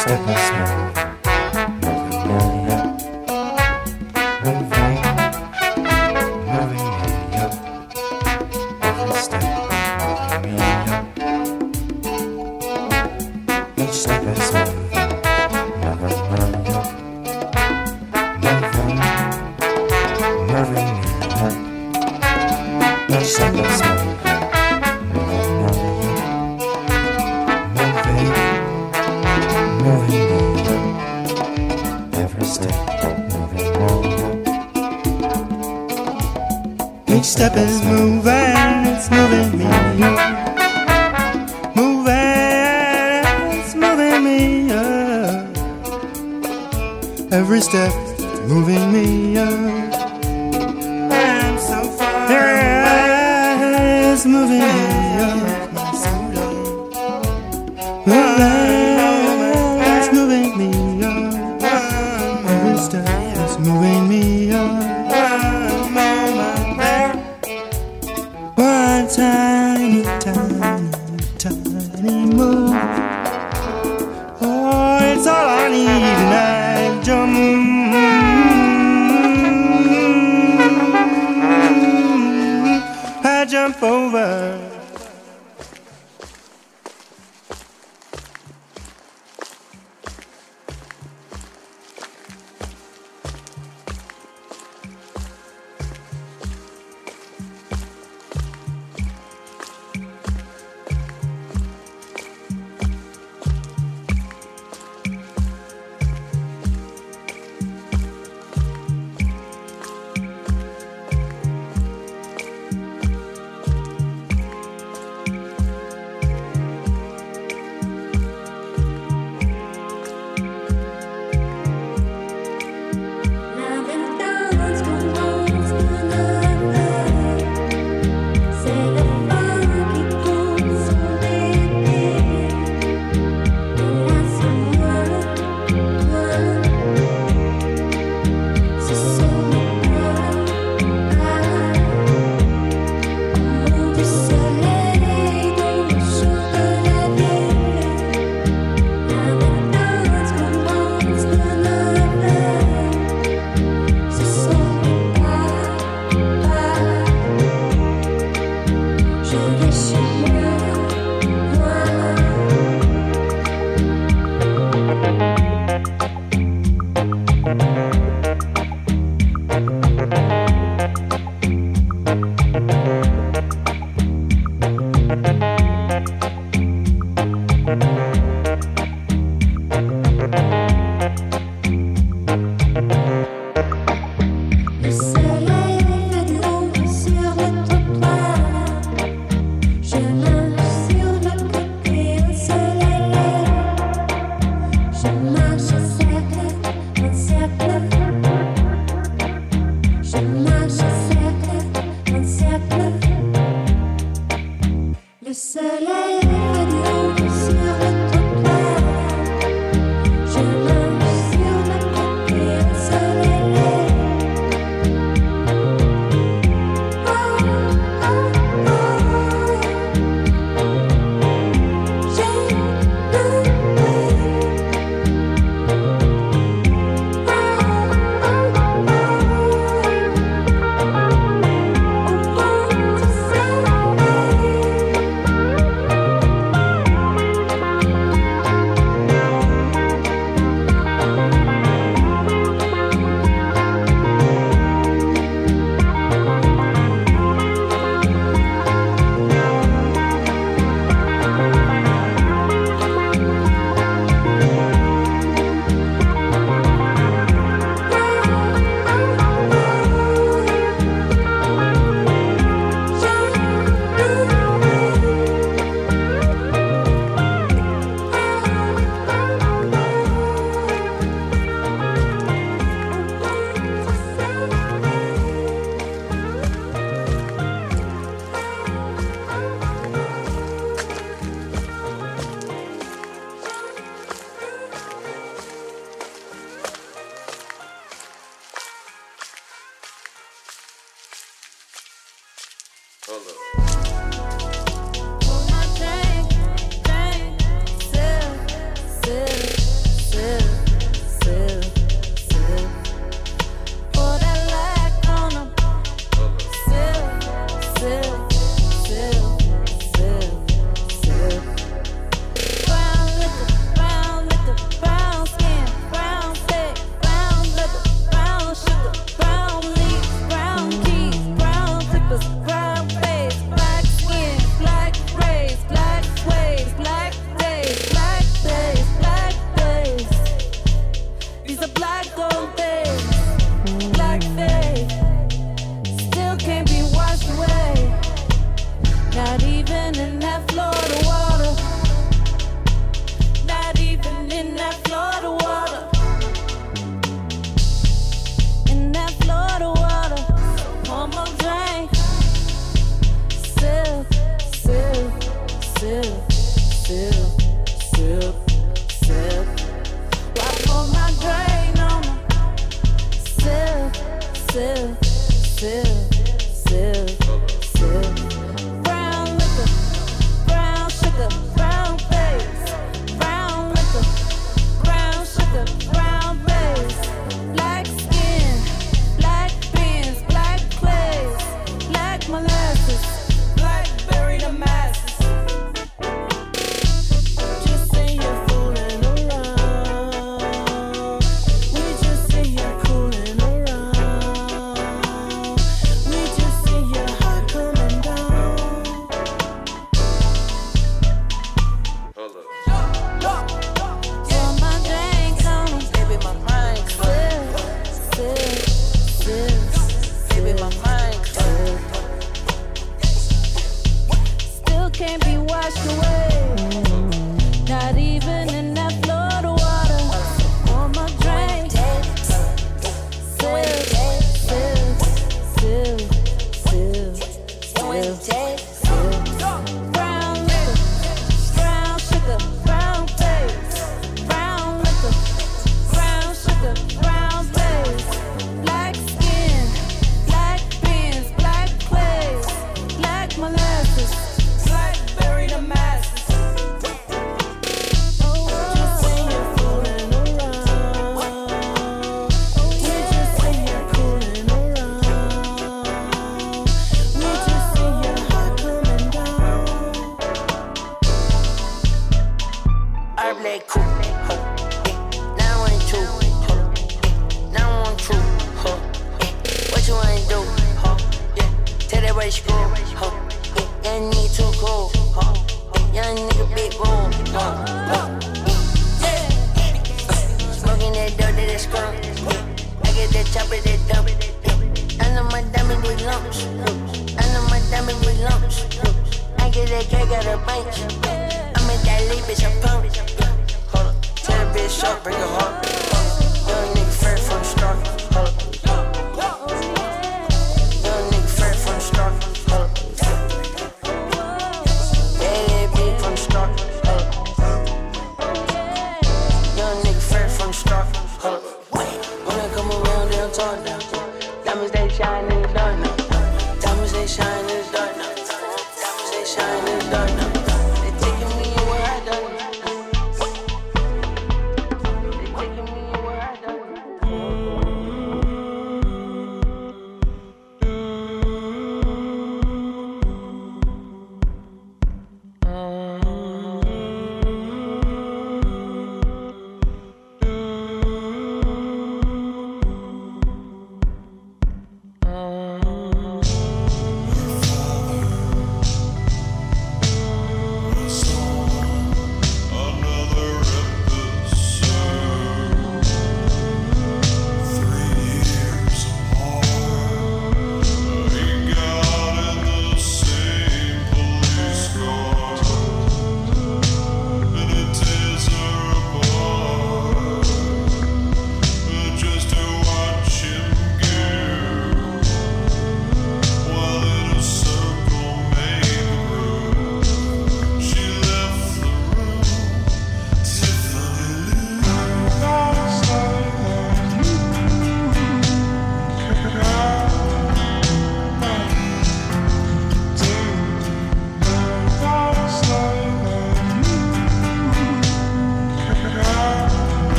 [0.00, 0.99] sleepless night.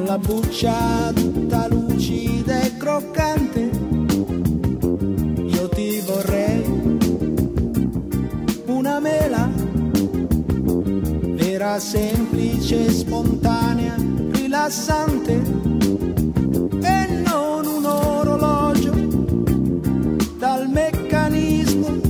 [0.00, 3.70] La buccia tutta lucida e croccante.
[5.44, 6.62] Io ti vorrei
[8.66, 9.50] una mela,
[11.34, 13.94] vera, semplice, spontanea,
[14.32, 15.32] rilassante.
[16.82, 18.92] E non un orologio
[20.38, 22.00] dal meccanismo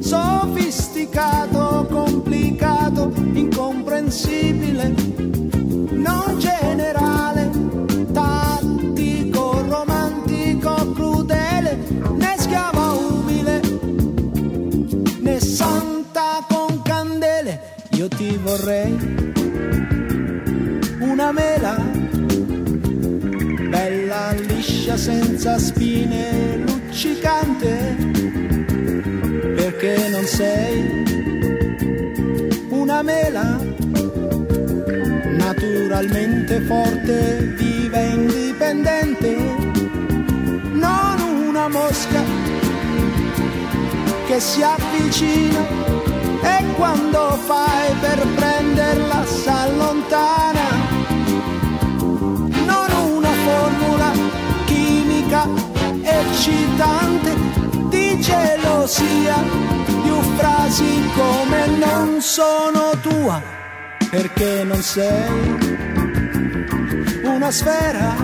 [0.00, 5.07] sofisticato, complicato, incomprensibile,
[25.08, 27.96] senza spine, luccicante
[29.56, 31.02] perché non sei
[32.68, 33.58] una mela.
[35.46, 39.34] Naturalmente forte, viva e indipendente,
[40.72, 41.16] non
[41.48, 42.22] una mosca
[44.26, 45.60] che si avvicina
[46.42, 50.67] e quando fai per prenderla s'allontana,
[56.38, 57.34] eccitante
[57.88, 59.42] di gelosia,
[60.02, 63.42] più frasi come non sono tua,
[64.08, 65.56] perché non sei
[67.24, 68.14] una sfera.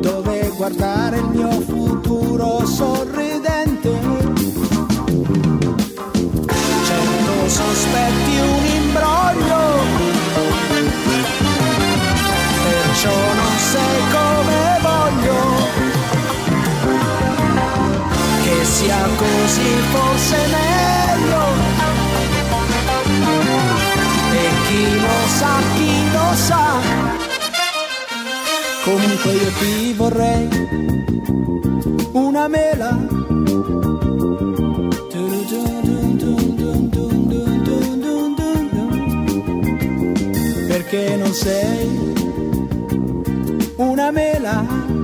[0.00, 3.77] Dove guardare il mio futuro sorridente
[7.58, 9.62] sospetti un imbroglio,
[12.64, 15.40] perciò non sei come voglio.
[18.44, 21.42] Che sia così forse meglio.
[24.30, 26.66] E chi lo sa, chi lo sa.
[28.84, 30.48] Comunque io ti vorrei
[32.12, 32.90] una mela
[40.88, 42.14] perché non sei
[43.76, 44.97] una mela.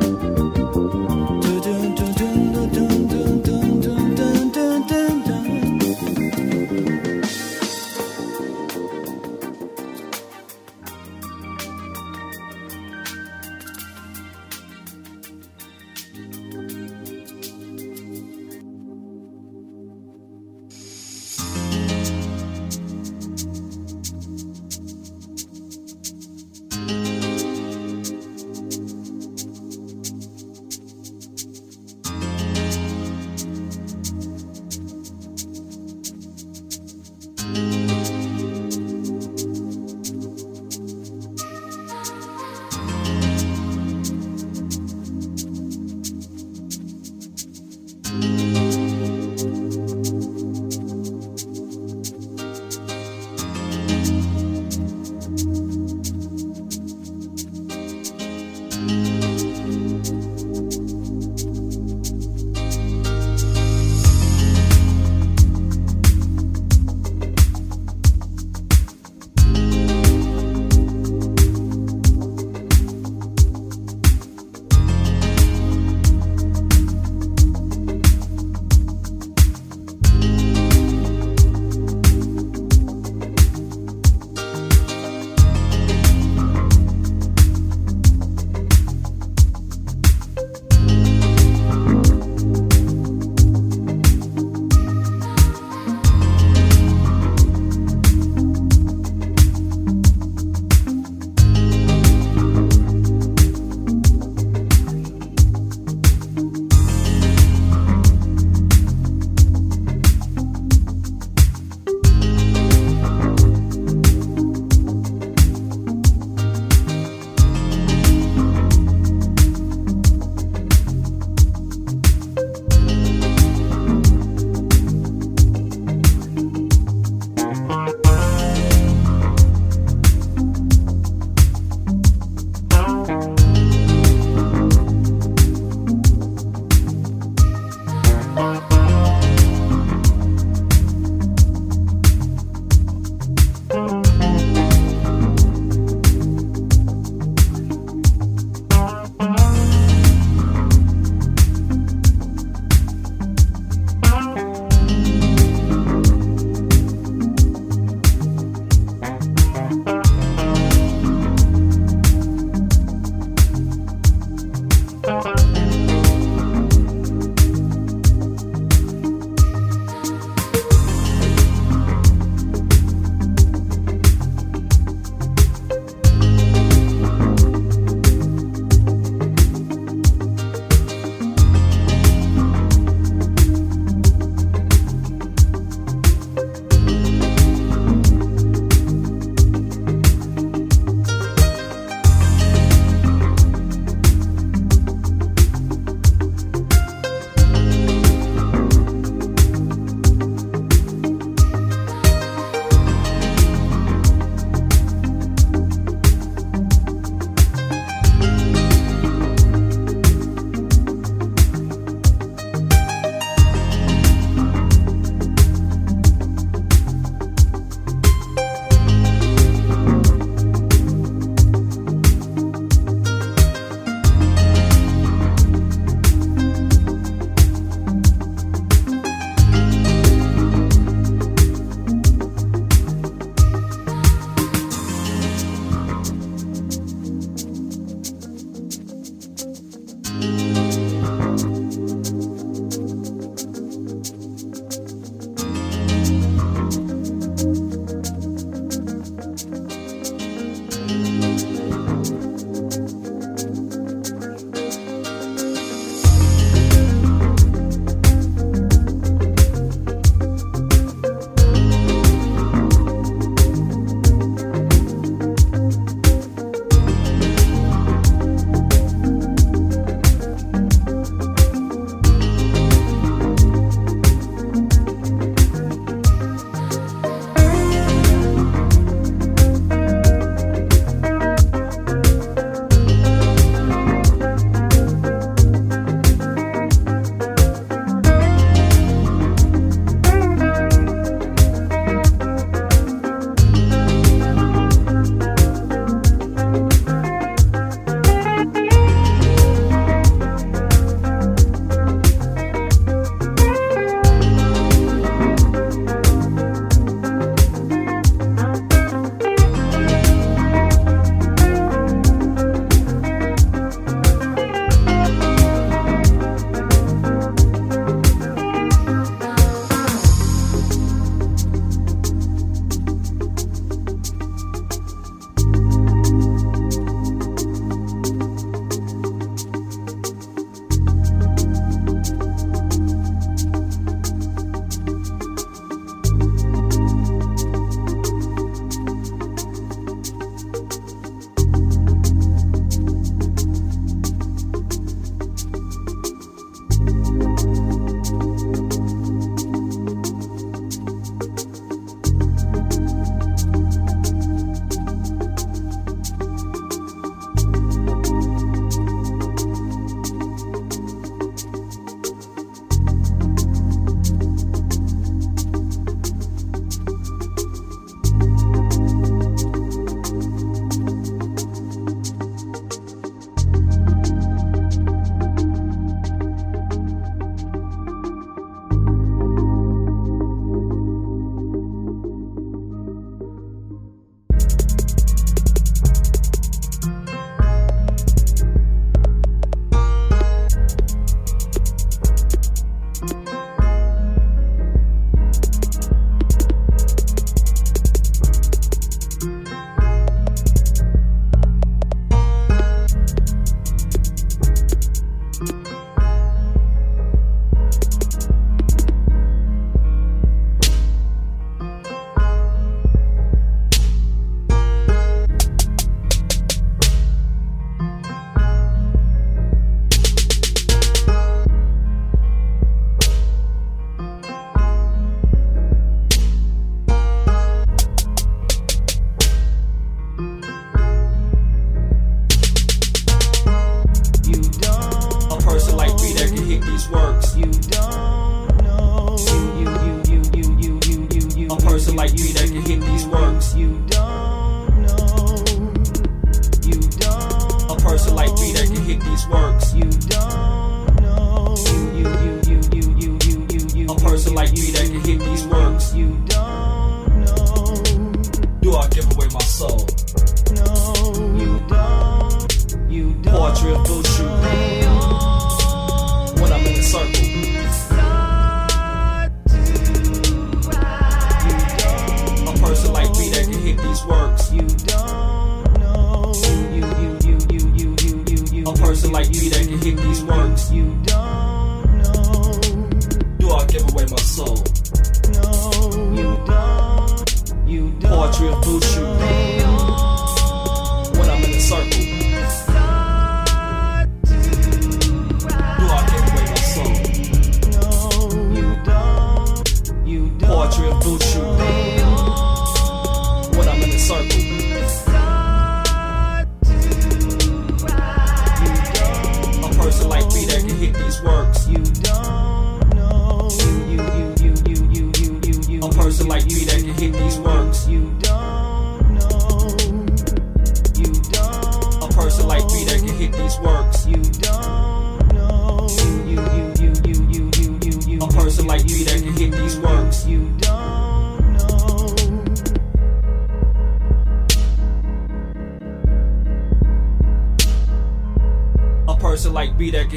[480.75, 481.13] you don't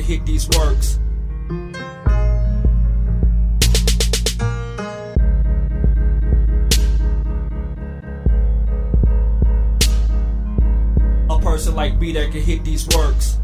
[0.08, 0.99] hit these works.
[11.30, 13.38] A person like me that can hit these works.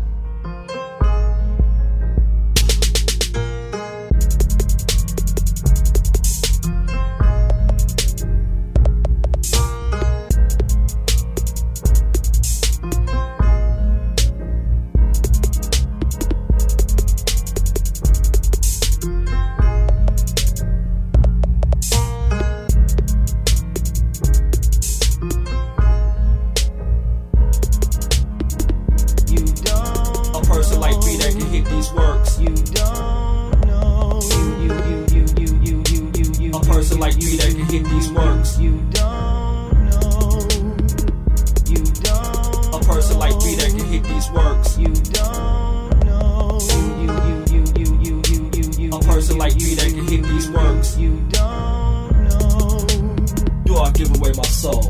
[54.03, 54.89] give away my soul.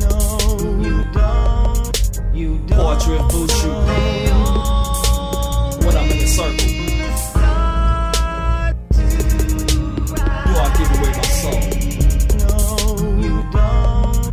[0.00, 0.10] No,
[0.82, 2.10] you don't.
[2.34, 2.78] You don't.
[2.78, 3.46] Portrait fool.
[5.84, 6.68] When I'm in the circle.
[10.44, 11.62] Do I give away my soul?
[13.24, 14.24] You don't.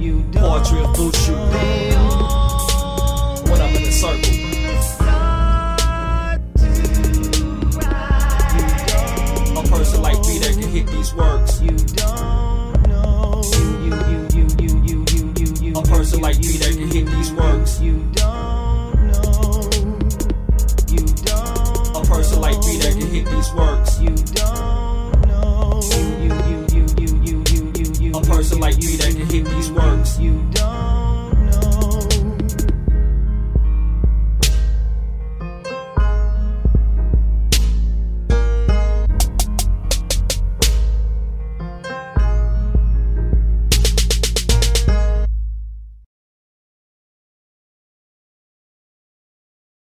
[0.00, 0.66] You don't.
[3.48, 4.34] When I'm in the circle.
[9.58, 11.60] A person like me that can hit these works.
[11.60, 12.29] You don't.